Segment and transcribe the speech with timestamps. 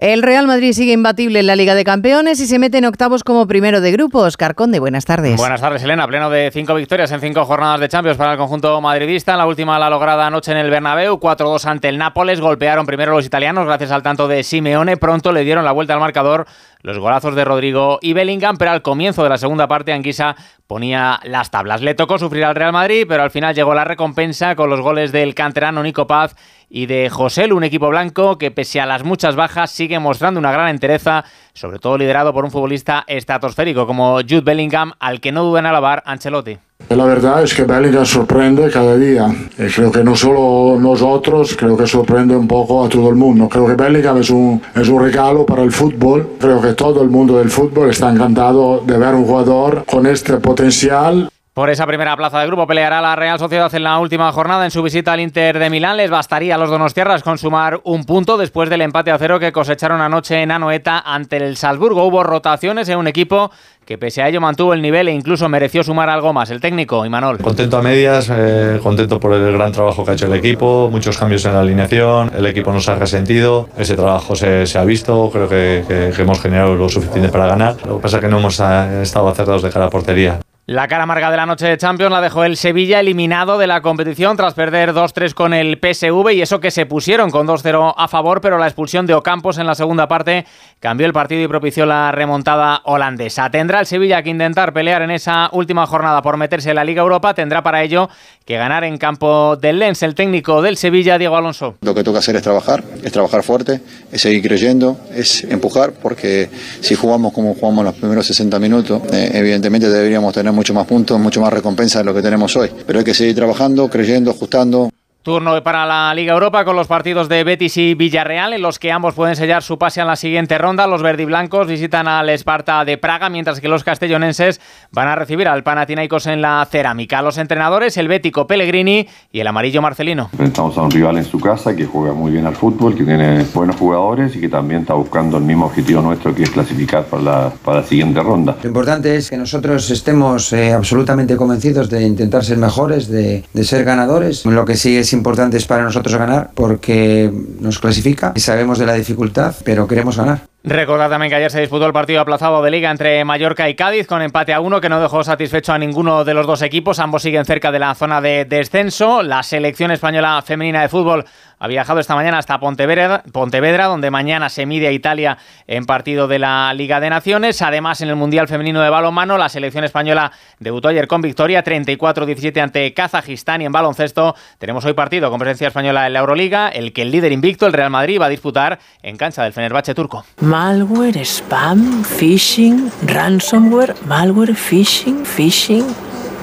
[0.00, 3.22] El Real Madrid sigue imbatible en la Liga de Campeones y se mete en octavos
[3.22, 4.20] como primero de grupo.
[4.20, 5.36] Oscar Conde, buenas tardes.
[5.36, 6.08] Buenas tardes, Elena.
[6.08, 9.36] Pleno de cinco victorias en cinco jornadas de Champions para el conjunto madridista.
[9.36, 12.40] La última la lograda anoche en el Bernabéu, 4-2 ante el Nápoles.
[12.40, 14.96] Golpearon primero los italianos gracias al tanto de Simeone.
[14.96, 16.46] Pronto le dieron la vuelta al marcador
[16.82, 20.34] los golazos de Rodrigo y Bellingham, pero al comienzo de la segunda parte Anguisa
[20.66, 21.82] ponía las tablas.
[21.82, 25.12] Le tocó sufrir al Real Madrid, pero al final llegó la recompensa con los goles
[25.12, 26.34] del canterano Nico Paz
[26.70, 30.52] y de José, un equipo blanco que pese a las muchas bajas sigue mostrando una
[30.52, 35.42] gran entereza, sobre todo liderado por un futbolista estratosférico como Jude Bellingham, al que no
[35.42, 36.58] duda en alabar Ancelotti.
[36.88, 39.28] La verdad es que Bellingham sorprende cada día.
[39.58, 43.48] Y creo que no solo nosotros, creo que sorprende un poco a todo el mundo.
[43.48, 46.30] Creo que Bellingham es un, es un regalo para el fútbol.
[46.40, 50.38] Creo que todo el mundo del fútbol está encantado de ver un jugador con este
[50.38, 51.30] potencial.
[51.60, 54.70] Por esa primera plaza de grupo peleará la Real Sociedad en la última jornada en
[54.70, 55.98] su visita al Inter de Milán.
[55.98, 60.00] Les bastaría a los donostiarras consumar un punto después del empate a cero que cosecharon
[60.00, 62.04] anoche en Anoeta ante el Salzburgo.
[62.04, 63.50] Hubo rotaciones en un equipo
[63.84, 66.48] que pese a ello mantuvo el nivel e incluso mereció sumar algo más.
[66.50, 67.36] El técnico, Imanol.
[67.36, 71.18] Contento a medias, eh, contento por el gran trabajo que ha hecho el equipo, muchos
[71.18, 75.46] cambios en la alineación, el equipo nos ha resentido, ese trabajo se, ha visto, creo
[75.46, 77.76] que, que, que, hemos generado lo suficiente para ganar.
[77.86, 80.40] Lo que pasa es que no hemos eh, estado acertados de cara a portería.
[80.70, 83.80] La cara amarga de la noche de Champions la dejó el Sevilla eliminado de la
[83.80, 88.06] competición tras perder 2-3 con el PSV y eso que se pusieron con 2-0 a
[88.06, 90.46] favor, pero la expulsión de Ocampos en la segunda parte
[90.78, 93.50] cambió el partido y propició la remontada holandesa.
[93.50, 97.02] Tendrá el Sevilla que intentar pelear en esa última jornada por meterse en la Liga
[97.02, 98.08] Europa, tendrá para ello
[98.44, 100.04] que ganar en campo del Lens.
[100.04, 101.78] El técnico del Sevilla, Diego Alonso.
[101.80, 103.80] Lo que toca hacer es trabajar, es trabajar fuerte,
[104.12, 106.48] es seguir creyendo, es empujar, porque
[106.80, 111.18] si jugamos como jugamos los primeros 60 minutos, eh, evidentemente deberíamos tener mucho más puntos,
[111.18, 112.70] mucho más recompensa de lo que tenemos hoy.
[112.86, 114.90] Pero hay que seguir trabajando, creyendo, ajustando.
[115.22, 118.90] Turno para la Liga Europa con los partidos de Betis y Villarreal, en los que
[118.90, 120.86] ambos pueden sellar su pase a la siguiente ronda.
[120.86, 124.62] Los verdiblancos visitan al Esparta de Praga, mientras que los castellonenses
[124.92, 127.20] van a recibir al Panathinaikos en la cerámica.
[127.20, 130.30] Los entrenadores, el bético Pellegrini y el amarillo Marcelino.
[130.38, 133.44] Estamos a un rival en su casa que juega muy bien al fútbol, que tiene
[133.52, 137.22] buenos jugadores y que también está buscando el mismo objetivo nuestro, que es clasificar para
[137.22, 138.56] la, para la siguiente ronda.
[138.62, 143.64] Lo importante es que nosotros estemos eh, absolutamente convencidos de intentar ser mejores, de, de
[143.64, 144.46] ser ganadores.
[144.46, 148.94] Lo que sí es importantes para nosotros ganar porque nos clasifica y sabemos de la
[148.94, 150.42] dificultad, pero queremos ganar.
[150.62, 154.06] Recordad también que ayer se disputó el partido aplazado de liga entre Mallorca y Cádiz
[154.06, 156.98] con empate a uno que no dejó satisfecho a ninguno de los dos equipos.
[156.98, 159.22] Ambos siguen cerca de la zona de descenso.
[159.22, 161.24] La selección española femenina de fútbol
[161.62, 166.38] ha viajado esta mañana hasta Pontevedra, donde mañana se mide a Italia en partido de
[166.38, 167.60] la Liga de Naciones.
[167.60, 172.62] Además, en el Mundial Femenino de Balonmano, la selección española debutó ayer con victoria 34-17
[172.62, 176.94] ante Kazajistán y en baloncesto tenemos hoy partido con presencia española en la Euroliga, el
[176.94, 180.24] que el líder invicto, el Real Madrid, va a disputar en cancha del Fenerbahce turco.
[180.50, 185.84] Malware, spam, phishing, ransomware, malware, phishing, phishing.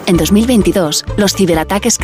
[0.05, 1.97] En 2022, los ciberataques